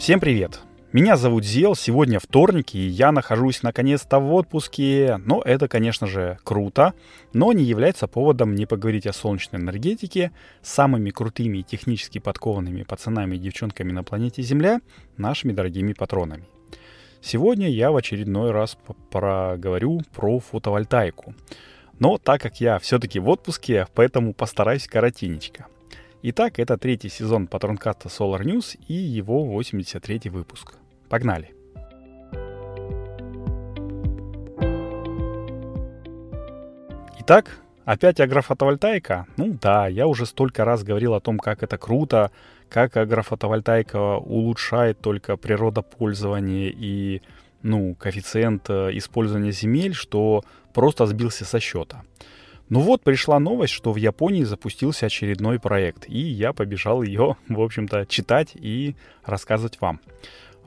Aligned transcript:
Всем 0.00 0.18
привет! 0.18 0.60
Меня 0.94 1.18
зовут 1.18 1.44
Зел, 1.44 1.74
сегодня 1.74 2.18
вторник, 2.20 2.74
и 2.74 2.78
я 2.78 3.12
нахожусь 3.12 3.62
наконец-то 3.62 4.18
в 4.18 4.32
отпуске. 4.32 5.20
Но 5.26 5.42
это, 5.44 5.68
конечно 5.68 6.06
же, 6.06 6.38
круто, 6.42 6.94
но 7.34 7.52
не 7.52 7.64
является 7.64 8.06
поводом 8.06 8.54
не 8.54 8.64
поговорить 8.64 9.06
о 9.06 9.12
солнечной 9.12 9.60
энергетике 9.60 10.32
с 10.62 10.72
самыми 10.72 11.10
крутыми 11.10 11.58
и 11.58 11.62
технически 11.62 12.18
подкованными 12.18 12.82
пацанами 12.82 13.36
и 13.36 13.38
девчонками 13.38 13.92
на 13.92 14.02
планете 14.02 14.40
Земля, 14.40 14.80
нашими 15.18 15.52
дорогими 15.52 15.92
патронами. 15.92 16.46
Сегодня 17.20 17.68
я 17.68 17.92
в 17.92 17.96
очередной 17.96 18.52
раз 18.52 18.78
проговорю 19.10 20.00
про 20.14 20.38
фотовольтайку. 20.38 21.34
Но 21.98 22.16
так 22.16 22.40
как 22.40 22.58
я 22.58 22.78
все-таки 22.78 23.20
в 23.20 23.28
отпуске, 23.28 23.86
поэтому 23.94 24.32
постараюсь 24.32 24.86
коротенечко. 24.86 25.66
Итак, 26.22 26.58
это 26.58 26.76
третий 26.76 27.08
сезон 27.08 27.46
патронкаста 27.46 28.08
Solar 28.08 28.42
News 28.42 28.78
и 28.88 28.92
его 28.92 29.42
83 29.44 30.28
выпуск. 30.28 30.74
Погнали! 31.08 31.54
Итак, 37.20 37.62
опять 37.86 38.20
агрофотовольтаика? 38.20 39.28
Ну 39.38 39.56
да, 39.62 39.86
я 39.86 40.06
уже 40.06 40.26
столько 40.26 40.66
раз 40.66 40.82
говорил 40.84 41.14
о 41.14 41.20
том, 41.20 41.38
как 41.38 41.62
это 41.62 41.78
круто, 41.78 42.30
как 42.68 42.98
агрофотовольтаика 42.98 44.18
улучшает 44.18 45.00
только 45.00 45.38
природопользование 45.38 46.70
и 46.70 47.22
ну, 47.62 47.94
коэффициент 47.94 48.68
э, 48.68 48.90
использования 48.92 49.52
земель, 49.52 49.94
что 49.94 50.44
просто 50.74 51.06
сбился 51.06 51.46
со 51.46 51.60
счета. 51.60 52.02
Ну 52.70 52.80
вот, 52.80 53.02
пришла 53.02 53.40
новость, 53.40 53.72
что 53.72 53.92
в 53.92 53.96
Японии 53.96 54.44
запустился 54.44 55.06
очередной 55.06 55.58
проект, 55.58 56.08
и 56.08 56.20
я 56.20 56.52
побежал 56.52 57.02
ее, 57.02 57.36
в 57.48 57.60
общем-то, 57.60 58.06
читать 58.06 58.52
и 58.54 58.94
рассказывать 59.24 59.80
вам. 59.80 60.00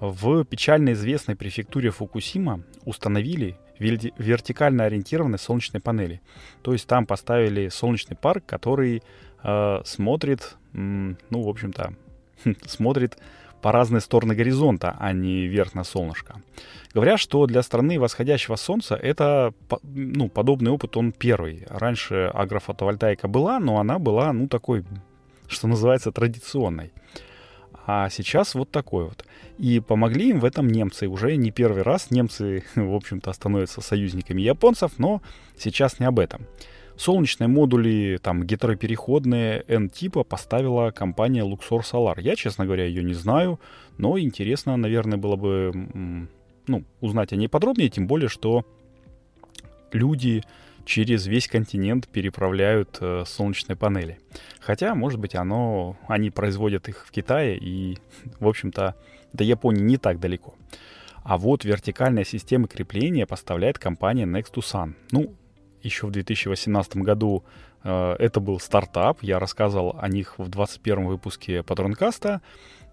В 0.02 0.44
печально 0.44 0.92
известной 0.94 1.38
префектуре 1.38 1.92
Фукусима 1.92 2.62
установили 2.84 3.58
вертикально 3.80 4.84
ориентированные 4.84 5.40
солнечные 5.40 5.80
панели. 5.80 6.22
То 6.62 6.73
есть 6.73 6.88
там 6.88 7.06
поставили 7.06 7.70
солнечный 7.70 8.17
парк, 8.17 8.44
который 8.45 9.02
э, 9.42 9.82
смотрит, 9.86 10.58
ну, 10.73 11.16
в 11.32 11.48
общем-то, 11.48 11.94
смотрит 12.66 13.17
по 13.64 13.72
разные 13.72 14.02
стороны 14.02 14.36
горизонта, 14.36 14.97
а 15.00 15.14
не 15.14 15.47
вверх 15.47 15.73
на 15.73 15.86
солнышко. 15.86 16.42
Говорят, 16.94 17.17
что 17.17 17.45
для 17.45 17.64
страны 17.64 17.97
восходящего 17.97 18.58
солнца 18.58 18.95
это, 18.95 19.53
ну, 19.83 20.28
подобный 20.28 20.70
опыт, 20.70 20.97
он 20.97 21.14
первый. 21.14 21.66
Раньше 21.70 22.30
агрофотовольтаика 22.33 23.30
была, 23.30 23.59
но 23.59 23.80
она 23.80 24.00
была, 24.00 24.33
ну, 24.33 24.50
такой, 24.50 24.83
что 25.47 25.67
называется, 25.67 26.11
традиционной. 26.11 26.92
А 27.88 28.09
сейчас 28.09 28.53
вот 28.53 28.70
такой 28.70 29.05
вот. 29.05 29.25
И 29.58 29.80
помогли 29.80 30.31
им 30.31 30.42
в 30.42 30.45
этом 30.45 30.67
немцы. 30.67 31.08
Уже 31.08 31.38
не 31.38 31.52
первый 31.52 31.83
раз 31.83 32.11
немцы, 32.11 32.66
в 32.75 32.94
общем-то, 32.94 33.31
становятся 33.31 33.80
союзниками 33.80 34.42
японцев, 34.42 34.92
но 34.98 35.22
сейчас 35.58 36.02
не 36.02 36.05
об 36.05 36.20
этом. 36.20 36.45
Солнечные 36.95 37.47
модули, 37.47 38.19
там, 38.22 38.44
гетеропереходные 38.44 39.63
N-типа 39.67 40.23
поставила 40.23 40.91
компания 40.91 41.44
Luxor 41.44 41.81
Solar. 41.81 42.22
Я, 42.22 42.36
честно 42.36 42.66
говоря, 42.66 42.86
ее 42.86 43.03
не 43.03 43.13
знаю, 43.13 43.59
но 43.97 44.19
интересно, 44.19 44.77
наверное, 44.77 45.17
было 45.17 45.36
бы 45.36 46.27
ну, 46.67 46.83
узнать 47.02 47.33
о 47.33 47.36
ней 47.36 47.47
подробнее, 47.47 47.89
тем 47.89 48.08
более, 48.08 48.30
что 48.30 48.66
люди 49.91 50.44
через 50.86 51.27
весь 51.27 51.47
континент 51.47 52.08
переправляют 52.08 52.97
э, 52.99 53.23
солнечные 53.25 53.75
панели. 53.75 54.19
Хотя, 54.59 54.95
может 54.95 55.19
быть, 55.19 55.36
оно, 55.36 55.97
они 56.08 56.30
производят 56.30 56.89
их 56.89 57.05
в 57.08 57.11
Китае, 57.11 57.58
и, 57.58 57.97
в 58.39 58.47
общем-то, 58.47 58.95
до 59.31 59.44
Японии 59.44 59.81
не 59.81 59.97
так 59.97 60.19
далеко. 60.19 60.55
А 61.23 61.37
вот 61.37 61.64
вертикальная 61.64 62.26
система 62.26 62.67
крепления 62.67 63.26
поставляет 63.26 63.80
компания 63.80 64.26
Next 64.26 64.53
to 64.53 64.61
Sun. 64.61 64.93
Ну, 65.11 65.33
еще 65.83 66.08
в 66.08 66.11
2018 66.11 66.98
году 66.98 67.44
э, 67.83 68.16
это 68.20 68.39
был 68.39 68.60
стартап. 68.60 69.20
Я 69.21 69.39
рассказывал 69.39 69.95
о 69.99 70.08
них 70.08 70.36
в 70.38 70.48
21 70.49 71.05
выпуске 71.05 71.64
Патронкаста. 71.64 72.42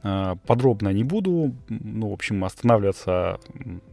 Э, 0.03 0.37
подробно 0.47 0.91
не 0.91 1.05
буду. 1.05 1.55
Ну, 1.69 2.11
в 2.11 2.12
общем, 2.12 2.45
останавливаться, 2.45 3.41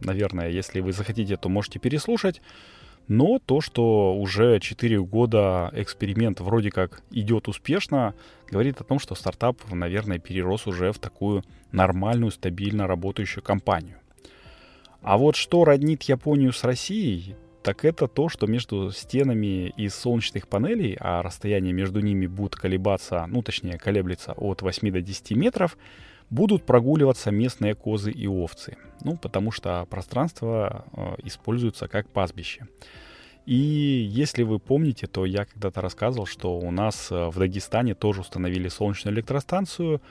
наверное, 0.00 0.50
если 0.50 0.80
вы 0.80 0.92
захотите, 0.92 1.36
то 1.36 1.48
можете 1.48 1.78
переслушать. 1.78 2.40
Но 3.08 3.38
то, 3.38 3.62
что 3.62 4.14
уже 4.14 4.60
4 4.60 5.00
года 5.00 5.70
эксперимент 5.72 6.40
вроде 6.40 6.70
как 6.70 7.02
идет 7.10 7.48
успешно, 7.48 8.14
говорит 8.50 8.80
о 8.82 8.84
том, 8.84 8.98
что 8.98 9.14
стартап, 9.14 9.58
наверное, 9.70 10.18
перерос 10.18 10.66
уже 10.66 10.92
в 10.92 10.98
такую 10.98 11.42
нормальную, 11.72 12.30
стабильно 12.30 12.86
работающую 12.86 13.42
компанию. 13.42 13.96
А 15.00 15.16
вот 15.16 15.36
что 15.36 15.64
роднит 15.64 16.02
Японию 16.02 16.52
с 16.52 16.64
Россией, 16.64 17.34
так 17.62 17.84
это 17.84 18.06
то, 18.06 18.28
что 18.28 18.46
между 18.46 18.90
стенами 18.90 19.68
из 19.76 19.94
солнечных 19.94 20.48
панелей, 20.48 20.96
а 21.00 21.22
расстояние 21.22 21.72
между 21.72 22.00
ними 22.00 22.26
будет 22.26 22.56
колебаться, 22.56 23.26
ну 23.28 23.42
точнее 23.42 23.78
колеблется 23.78 24.32
от 24.32 24.62
8 24.62 24.90
до 24.90 25.00
10 25.00 25.30
метров, 25.32 25.76
будут 26.30 26.64
прогуливаться 26.64 27.30
местные 27.30 27.74
козы 27.74 28.10
и 28.10 28.26
овцы. 28.26 28.76
Ну, 29.02 29.16
потому 29.16 29.50
что 29.50 29.86
пространство 29.88 30.84
э, 30.92 31.14
используется 31.24 31.88
как 31.88 32.08
пастбище. 32.10 32.66
И 33.48 34.06
если 34.10 34.42
вы 34.42 34.58
помните, 34.58 35.06
то 35.06 35.24
я 35.24 35.46
когда-то 35.46 35.80
рассказывал, 35.80 36.26
что 36.26 36.58
у 36.58 36.70
нас 36.70 37.10
э, 37.10 37.28
в 37.30 37.38
Дагестане 37.38 37.94
тоже 37.94 38.20
установили 38.20 38.68
солнечную 38.68 39.14
электростанцию 39.14 40.02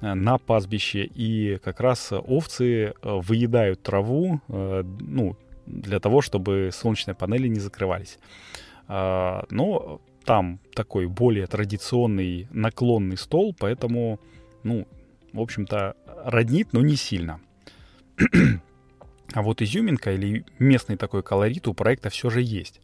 э, 0.00 0.14
на 0.14 0.38
пастбище, 0.38 1.04
и 1.04 1.58
как 1.62 1.80
раз 1.80 2.10
овцы 2.10 2.72
э, 2.72 2.92
выедают 3.02 3.82
траву, 3.82 4.40
ну, 4.48 5.36
для 5.66 6.00
того, 6.00 6.20
чтобы 6.22 6.70
солнечные 6.72 7.14
панели 7.14 7.48
не 7.48 7.60
закрывались. 7.60 8.18
А, 8.88 9.44
но 9.50 10.00
там 10.24 10.60
такой 10.74 11.06
более 11.06 11.46
традиционный 11.46 12.48
наклонный 12.50 13.16
стол, 13.16 13.54
поэтому, 13.58 14.20
ну, 14.64 14.86
в 15.32 15.40
общем-то, 15.40 15.96
роднит, 16.24 16.72
но 16.72 16.80
не 16.80 16.96
сильно. 16.96 17.40
а 19.32 19.42
вот 19.42 19.62
изюминка 19.62 20.12
или 20.12 20.44
местный 20.58 20.96
такой 20.96 21.22
колорит 21.22 21.68
у 21.68 21.74
проекта 21.74 22.10
все 22.10 22.30
же 22.30 22.42
есть. 22.42 22.80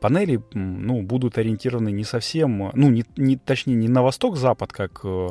Панели, 0.00 0.42
ну, 0.54 1.02
будут 1.02 1.36
ориентированы 1.36 1.90
не 1.90 2.04
совсем, 2.04 2.70
ну, 2.72 2.90
не, 2.90 3.04
не, 3.16 3.36
точнее, 3.36 3.74
не 3.74 3.88
на 3.88 4.02
восток-запад, 4.02 4.72
как 4.72 5.00
э, 5.04 5.28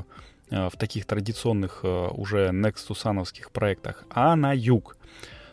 э 0.52 0.70
в 0.70 0.78
таких 0.78 1.06
традиционных 1.06 1.82
э, 1.84 2.08
уже 2.12 2.50
Nextusановских 2.50 3.52
проектах, 3.52 4.06
а 4.12 4.36
на 4.36 4.54
юг. 4.54 4.96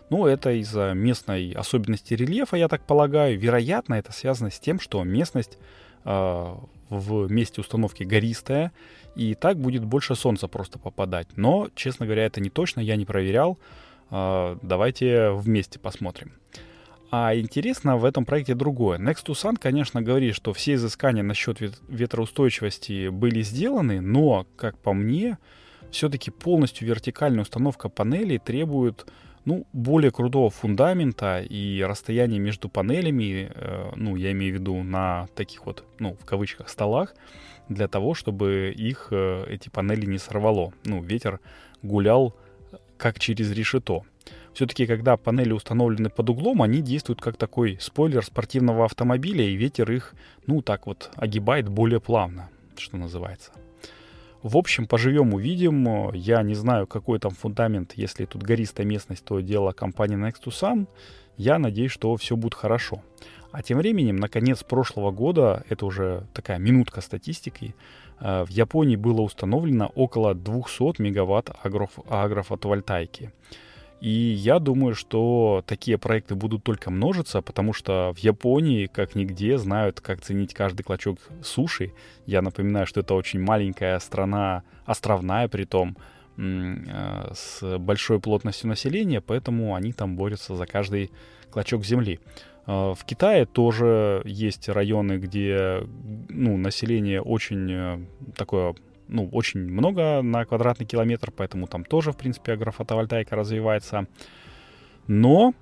Ну, 0.09 0.27
это 0.27 0.53
из-за 0.53 0.93
местной 0.95 1.53
особенности 1.53 2.15
рельефа, 2.15 2.57
я 2.57 2.69
так 2.69 2.83
полагаю. 2.83 3.39
Вероятно, 3.39 3.95
это 3.95 4.13
связано 4.13 4.51
с 4.51 4.61
тем, 4.61 4.79
что 4.79 5.03
местность 5.03 5.59
э, 6.05 6.55
в 6.89 7.31
месте 7.31 7.61
установки 7.61 8.05
гористая, 8.05 8.73
и 9.17 9.35
так 9.35 9.59
будет 9.59 9.85
больше 9.85 10.15
солнца 10.15 10.47
просто 10.47 10.79
попадать. 10.79 11.29
Но, 11.37 11.69
честно 11.75 12.07
говоря, 12.07 12.27
это 12.27 12.41
не 12.41 12.51
точно, 12.51 12.81
я 12.81 12.97
не 12.97 13.05
проверял. 13.05 13.59
Э, 14.11 14.57
давайте 14.63 15.31
вместе 15.31 15.79
посмотрим. 15.79 16.33
А 17.11 17.35
интересно 17.37 17.97
в 17.97 18.05
этом 18.05 18.25
проекте 18.25 18.55
другое. 18.55 18.99
Next 18.99 19.27
Sun, 19.27 19.57
конечно, 19.59 20.03
говорит, 20.03 20.35
что 20.35 20.53
все 20.53 20.75
изыскания 20.75 21.23
насчет 21.23 21.59
ветроустойчивости 21.89 23.09
были 23.09 23.43
сделаны, 23.43 24.01
но, 24.01 24.47
как 24.57 24.77
по 24.79 24.93
мне, 24.93 25.39
все-таки 25.91 26.31
полностью 26.31 26.87
вертикальная 26.87 27.43
установка 27.43 27.89
панелей 27.89 28.39
требует 28.39 29.07
ну, 29.47 29.65
более 29.73 30.11
крутого 30.11 30.51
фундамента 30.51 31.41
и 31.41 31.83
расстояние 31.83 32.41
между 32.41 32.69
панелями, 32.69 33.51
э, 33.55 33.93
ну, 33.95 34.17
я 34.17 34.33
имею 34.33 34.57
в 34.57 34.59
виду 34.59 34.83
на 34.83 35.29
таких 35.35 35.65
вот, 35.67 35.85
ну, 36.01 36.17
в 36.21 36.25
кавычках, 36.25 36.69
столах, 36.69 37.15
для 37.69 37.87
того, 37.87 38.15
чтобы 38.15 38.75
их, 38.77 39.09
э, 39.13 39.45
эти 39.49 39.69
панели 39.69 40.05
не 40.05 40.19
сорвало. 40.19 40.73
Ну, 40.85 41.01
ветер 41.01 41.39
гулял 41.83 42.35
э, 42.73 42.77
как 42.99 43.21
через 43.21 43.53
решето. 43.53 44.03
Все-таки, 44.53 44.85
когда 44.85 45.17
панели 45.17 45.53
установлены 45.53 46.11
под 46.11 46.31
углом, 46.31 46.61
они 46.61 46.83
действуют 46.83 47.21
как 47.21 47.37
такой 47.37 47.79
спойлер 47.81 48.25
спортивного 48.25 48.85
автомобиля, 48.85 49.45
и 49.45 49.55
ветер 49.55 49.93
их, 49.93 50.15
ну, 50.47 50.61
так 50.61 50.87
вот, 50.87 51.11
огибает 51.15 51.69
более 51.69 52.01
плавно, 52.01 52.51
что 52.77 52.97
называется. 52.97 53.53
В 54.47 54.57
общем, 54.59 54.87
поживем, 54.87 55.35
увидим. 55.35 56.13
Я 56.15 56.41
не 56.45 56.55
знаю, 56.55 56.87
какой 56.87 57.19
там 57.19 57.33
фундамент. 57.33 57.95
Если 57.97 58.27
тут 58.27 58.45
гористая 58.45 58.87
местность, 58.87 59.25
то 59.25 59.41
дело 59.41 59.73
компании 59.73 60.17
Next 60.17 60.45
to 60.45 60.53
Sun. 60.53 60.87
Я 61.37 61.59
надеюсь, 61.59 61.91
что 61.91 62.15
все 62.15 62.37
будет 62.37 62.55
хорошо. 62.55 63.03
А 63.51 63.65
тем 63.65 63.79
временем, 63.79 64.15
на 64.15 64.29
конец 64.29 64.63
прошлого 64.63 65.11
года, 65.11 65.65
это 65.69 65.85
уже 65.85 66.29
такая 66.33 66.59
минутка 66.59 67.01
статистики, 67.01 67.75
э, 68.21 68.45
в 68.45 68.51
Японии 68.51 68.95
было 68.95 69.23
установлено 69.23 69.91
около 69.97 70.33
200 70.33 71.03
мегаватт 71.03 71.51
агрофотовольтайки. 72.09 73.33
И 74.01 74.11
я 74.11 74.59
думаю, 74.59 74.95
что 74.95 75.65
такие 75.67 75.97
проекты 75.97 76.35
будут 76.35 76.63
только 76.63 76.91
множиться, 76.91 77.41
потому 77.41 77.73
что 77.73 78.13
в 78.15 78.19
Японии, 78.19 78.87
как 78.87 79.15
нигде, 79.15 79.57
знают, 79.57 80.01
как 80.01 80.21
ценить 80.21 80.53
каждый 80.53 80.83
клочок 80.83 81.19
суши. 81.43 81.93
Я 82.27 82.43
напоминаю, 82.43 82.87
что 82.87 83.01
это 83.01 83.15
очень 83.15 83.41
маленькая 83.41 83.99
страна, 84.01 84.65
островная 84.85 85.49
при 85.49 85.65
том, 85.65 85.97
э, 86.37 87.31
с 87.35 87.79
большой 87.79 88.21
плотностью 88.21 88.69
населения, 88.69 89.23
поэтому 89.23 89.75
они 89.75 89.93
там 89.93 90.17
борются 90.17 90.55
за 90.55 90.67
каждый 90.67 91.11
клочок 91.51 91.85
земли. 91.85 92.21
Э, 92.67 92.95
в 92.95 93.03
Китае 93.07 93.47
тоже 93.47 94.21
есть 94.27 94.69
районы, 94.69 95.17
где 95.17 95.83
ну, 96.29 96.59
население 96.59 97.23
очень 97.23 97.73
э, 97.73 97.99
такое 98.37 98.75
ну, 99.09 99.29
очень 99.29 99.61
много 99.61 100.23
на 100.23 100.45
квадратный 100.45 100.87
километр, 100.87 101.31
поэтому 101.31 101.67
там 101.67 101.85
тоже, 101.85 102.13
в 102.13 102.17
принципе, 102.17 102.53
агрофотовольтайка 102.53 103.37
развивается. 103.37 104.07
Но 105.07 105.55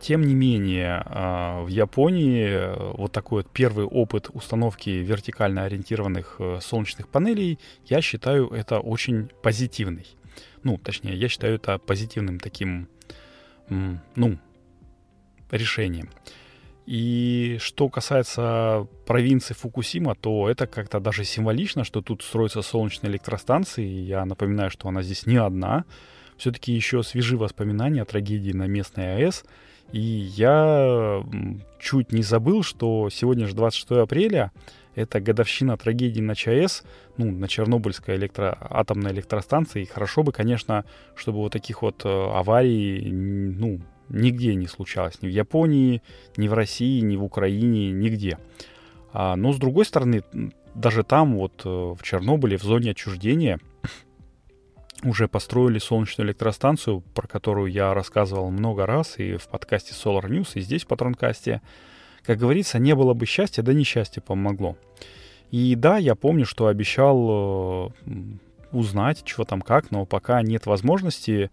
тем 0.00 0.22
не 0.22 0.34
менее, 0.34 1.02
а, 1.04 1.62
в 1.62 1.68
Японии 1.68 2.48
э, 2.48 2.92
вот 2.96 3.12
такой 3.12 3.42
вот 3.42 3.52
первый 3.52 3.86
опыт 3.86 4.30
установки 4.32 4.90
вертикально 4.90 5.64
ориентированных 5.64 6.36
э, 6.38 6.58
солнечных 6.60 7.08
панелей, 7.08 7.58
я 7.86 8.00
считаю 8.00 8.48
это 8.48 8.80
очень 8.80 9.30
позитивный. 9.42 10.06
Ну, 10.64 10.76
точнее, 10.78 11.14
я 11.14 11.28
считаю 11.28 11.54
это 11.54 11.78
позитивным 11.78 12.40
таким, 12.40 12.88
ну, 13.68 14.38
решением. 15.50 16.10
И 16.86 17.58
что 17.60 17.88
касается 17.88 18.86
провинции 19.06 19.54
Фукусима, 19.54 20.14
то 20.14 20.48
это 20.48 20.66
как-то 20.66 21.00
даже 21.00 21.24
символично, 21.24 21.84
что 21.84 22.00
тут 22.00 22.22
строятся 22.22 22.62
солнечные 22.62 23.10
электростанции. 23.10 23.84
Я 23.84 24.24
напоминаю, 24.24 24.70
что 24.70 24.88
она 24.88 25.02
здесь 25.02 25.26
не 25.26 25.36
одна. 25.36 25.84
Все-таки 26.36 26.72
еще 26.72 27.02
свежи 27.02 27.36
воспоминания 27.36 28.02
о 28.02 28.04
трагедии 28.04 28.52
на 28.52 28.66
местной 28.66 29.16
АЭС– 29.16 29.44
и 29.92 30.00
я 30.00 31.24
чуть 31.78 32.12
не 32.12 32.22
забыл, 32.22 32.62
что 32.62 33.08
сегодня 33.10 33.46
же 33.46 33.54
26 33.54 33.90
апреля, 33.92 34.52
это 34.94 35.20
годовщина 35.20 35.76
трагедии 35.76 36.20
на 36.20 36.34
ЧАЭС, 36.34 36.82
ну, 37.18 37.30
на 37.30 37.48
Чернобыльской 37.48 38.16
электро... 38.16 38.56
атомной 38.70 39.12
электростанции. 39.12 39.82
И 39.82 39.86
хорошо 39.86 40.22
бы, 40.22 40.32
конечно, 40.32 40.84
чтобы 41.14 41.38
вот 41.38 41.52
таких 41.52 41.82
вот 41.82 42.02
э, 42.04 42.08
аварий, 42.08 43.10
ну, 43.10 43.80
нигде 44.08 44.54
не 44.54 44.66
случалось. 44.66 45.20
Ни 45.22 45.28
в 45.28 45.30
Японии, 45.30 46.02
ни 46.36 46.48
в 46.48 46.54
России, 46.54 47.00
ни 47.00 47.16
в 47.16 47.24
Украине, 47.24 47.90
нигде. 47.90 48.38
А, 49.12 49.36
но, 49.36 49.52
с 49.52 49.58
другой 49.58 49.84
стороны, 49.84 50.22
даже 50.74 51.02
там, 51.02 51.36
вот 51.36 51.62
э, 51.64 51.68
в 51.68 51.98
Чернобыле, 52.02 52.58
в 52.58 52.62
зоне 52.62 52.90
отчуждения, 52.90 53.58
уже 55.02 55.28
построили 55.28 55.78
солнечную 55.78 56.28
электростанцию, 56.28 57.00
про 57.14 57.26
которую 57.26 57.70
я 57.72 57.94
рассказывал 57.94 58.50
много 58.50 58.86
раз 58.86 59.18
и 59.18 59.36
в 59.36 59.48
подкасте 59.48 59.94
Solar 59.94 60.28
News, 60.28 60.50
и 60.54 60.60
здесь 60.60 60.84
в 60.84 60.86
Патронкасте. 60.86 61.62
Как 62.24 62.38
говорится, 62.38 62.78
не 62.78 62.94
было 62.94 63.14
бы 63.14 63.24
счастья, 63.24 63.62
да 63.62 63.72
несчастье 63.72 64.22
помогло. 64.22 64.76
И 65.50 65.74
да, 65.76 65.96
я 65.96 66.14
помню, 66.14 66.44
что 66.44 66.66
обещал 66.66 67.92
э, 68.06 68.10
узнать, 68.72 69.22
чего 69.24 69.44
там 69.44 69.62
как, 69.62 69.90
но 69.90 70.04
пока 70.04 70.42
нет 70.42 70.66
возможности 70.66 71.50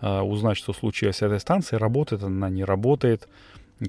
узнать, 0.00 0.56
что 0.56 0.72
случилось 0.72 1.16
с 1.16 1.22
этой 1.22 1.40
станцией, 1.40 1.78
работает 1.78 2.22
она, 2.22 2.48
не 2.50 2.64
работает 2.64 3.28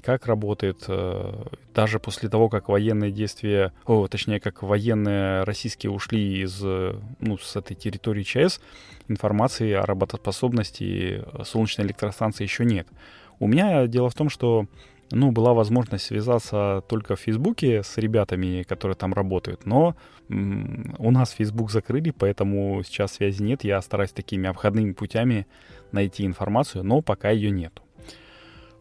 как 0.02 0.26
работает, 0.26 0.84
э, 0.86 1.44
даже 1.74 1.98
после 1.98 2.28
того, 2.28 2.50
как 2.50 2.68
военные 2.68 3.10
действия, 3.10 3.72
о, 3.86 4.06
точнее, 4.06 4.38
как 4.38 4.62
военные 4.62 5.44
российские 5.44 5.90
ушли 5.90 6.42
из, 6.42 6.60
ну, 6.60 7.38
с 7.38 7.56
этой 7.56 7.74
территории 7.74 8.22
ЧАЭС, 8.22 8.60
информации 9.08 9.72
о 9.72 9.86
работоспособности 9.86 11.24
солнечной 11.44 11.86
электростанции 11.86 12.44
еще 12.44 12.66
нет. 12.66 12.86
У 13.38 13.46
меня 13.46 13.86
дело 13.86 14.10
в 14.10 14.14
том, 14.14 14.28
что 14.28 14.66
ну, 15.10 15.30
была 15.32 15.54
возможность 15.54 16.06
связаться 16.06 16.82
только 16.88 17.16
в 17.16 17.20
Фейсбуке 17.20 17.82
с 17.82 17.96
ребятами, 17.96 18.62
которые 18.62 18.96
там 18.96 19.14
работают, 19.14 19.66
но 19.66 19.96
у 20.28 21.10
нас 21.10 21.30
Фейсбук 21.30 21.70
закрыли, 21.70 22.10
поэтому 22.10 22.82
сейчас 22.84 23.12
связи 23.12 23.42
нет. 23.42 23.64
Я 23.64 23.80
стараюсь 23.80 24.12
такими 24.12 24.48
обходными 24.48 24.92
путями 24.92 25.46
найти 25.92 26.26
информацию, 26.26 26.84
но 26.84 27.00
пока 27.00 27.30
ее 27.30 27.50
нету. 27.50 27.82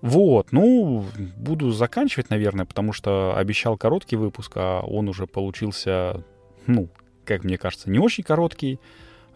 Вот, 0.02 0.52
ну, 0.52 1.06
буду 1.38 1.72
заканчивать, 1.72 2.30
наверное, 2.30 2.66
потому 2.66 2.94
что 2.94 3.36
обещал 3.36 3.78
короткий 3.78 4.16
выпуск, 4.16 4.52
а 4.56 4.82
он 4.82 5.10
уже 5.10 5.26
получился, 5.26 6.24
ну, 6.68 6.90
как 7.26 7.44
мне 7.44 7.58
кажется, 7.58 7.90
не 7.90 7.98
очень 7.98 8.24
короткий. 8.24 8.80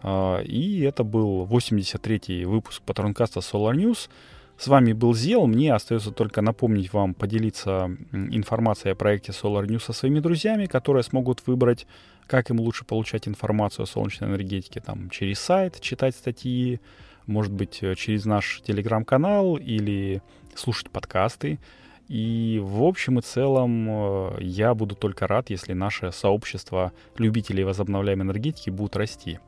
А, 0.02 0.40
и 0.40 0.80
это 0.80 1.02
был 1.02 1.46
83-й 1.46 2.44
выпуск 2.44 2.82
Патронкаста 2.82 3.40
Solar 3.40 3.74
News. 3.74 4.08
С 4.56 4.68
вами 4.68 4.92
был 4.92 5.14
Зел. 5.14 5.46
Мне 5.46 5.74
остается 5.74 6.12
только 6.12 6.40
напомнить 6.40 6.92
вам 6.92 7.14
поделиться 7.14 7.90
информацией 8.12 8.92
о 8.92 8.94
проекте 8.94 9.32
Solar 9.32 9.66
News 9.66 9.80
со 9.80 9.92
своими 9.92 10.20
друзьями, 10.20 10.66
которые 10.66 11.02
смогут 11.02 11.46
выбрать, 11.46 11.86
как 12.26 12.50
им 12.50 12.60
лучше 12.60 12.84
получать 12.84 13.26
информацию 13.26 13.84
о 13.84 13.86
солнечной 13.86 14.30
энергетике. 14.30 14.80
Там 14.80 15.10
через 15.10 15.40
сайт 15.40 15.80
читать 15.80 16.14
статьи, 16.14 16.80
может 17.26 17.52
быть, 17.52 17.82
э, 17.82 17.94
через 17.96 18.24
наш 18.24 18.62
телеграм-канал 18.64 19.56
или 19.56 20.22
слушать 20.54 20.90
подкасты. 20.90 21.58
И 22.08 22.60
в 22.62 22.82
общем 22.82 23.18
и 23.18 23.22
целом 23.22 23.88
э, 23.88 24.36
я 24.40 24.74
буду 24.74 24.94
только 24.94 25.26
рад, 25.26 25.50
если 25.50 25.72
наше 25.72 26.12
сообщество 26.12 26.92
любителей 27.16 27.64
возобновляемой 27.64 28.26
энергетики 28.26 28.70
будет 28.70 28.96
расти. 28.96 29.38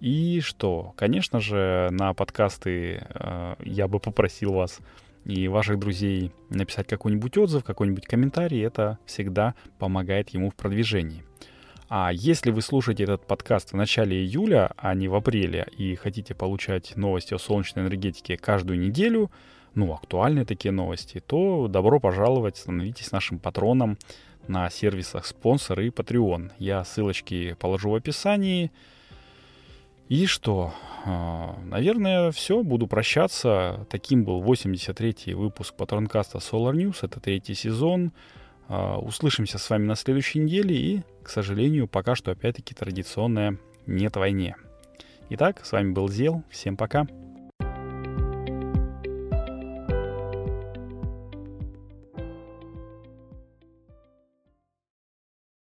И 0.00 0.40
что? 0.40 0.94
Конечно 0.96 1.40
же, 1.40 1.88
на 1.90 2.14
подкасты 2.14 3.06
э, 3.08 3.54
я 3.60 3.86
бы 3.86 4.00
попросил 4.00 4.54
вас 4.54 4.78
и 5.26 5.48
ваших 5.48 5.78
друзей 5.78 6.32
написать 6.48 6.86
какой-нибудь 6.86 7.36
отзыв, 7.36 7.64
какой-нибудь 7.64 8.06
комментарий. 8.06 8.64
Это 8.64 8.98
всегда 9.04 9.54
помогает 9.78 10.30
ему 10.30 10.50
в 10.50 10.54
продвижении. 10.54 11.22
А 11.88 12.10
если 12.12 12.50
вы 12.50 12.62
слушаете 12.62 13.02
этот 13.02 13.26
подкаст 13.26 13.72
в 13.72 13.76
начале 13.76 14.16
июля, 14.16 14.70
а 14.76 14.94
не 14.94 15.08
в 15.08 15.14
апреле, 15.14 15.66
и 15.76 15.96
хотите 15.96 16.34
получать 16.34 16.96
новости 16.96 17.34
о 17.34 17.38
солнечной 17.38 17.84
энергетике 17.84 18.36
каждую 18.36 18.78
неделю, 18.78 19.30
ну, 19.74 19.92
актуальные 19.92 20.44
такие 20.44 20.72
новости, 20.72 21.20
то 21.24 21.68
добро 21.68 22.00
пожаловать, 22.00 22.56
становитесь 22.56 23.12
нашим 23.12 23.38
патроном 23.38 23.98
на 24.46 24.70
сервисах 24.70 25.26
спонсор 25.26 25.80
и 25.80 25.90
Patreon. 25.90 26.52
Я 26.58 26.84
ссылочки 26.84 27.56
положу 27.58 27.90
в 27.90 27.94
описании. 27.96 28.70
И 30.10 30.26
что? 30.26 30.74
А, 31.04 31.56
наверное, 31.62 32.32
все. 32.32 32.64
Буду 32.64 32.88
прощаться. 32.88 33.86
Таким 33.88 34.24
был 34.24 34.42
83-й 34.42 35.34
выпуск 35.34 35.72
Патронкаста 35.76 36.38
Solar 36.38 36.74
News. 36.74 36.96
Это 37.02 37.20
третий 37.20 37.54
сезон. 37.54 38.10
А, 38.66 38.98
услышимся 38.98 39.58
с 39.58 39.70
вами 39.70 39.84
на 39.84 39.94
следующей 39.94 40.40
неделе 40.40 40.74
и, 40.76 41.02
к 41.22 41.28
сожалению, 41.28 41.86
пока 41.86 42.16
что 42.16 42.32
опять-таки 42.32 42.74
традиционная 42.74 43.56
«Нет 43.86 44.16
войне». 44.16 44.56
Итак, 45.28 45.64
с 45.64 45.70
вами 45.70 45.92
был 45.92 46.08
Зел. 46.08 46.42
Всем 46.50 46.76
пока. 46.76 47.06